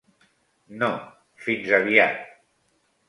No, 0.83 0.89
fins 1.49 1.69
aviat. 1.81 2.19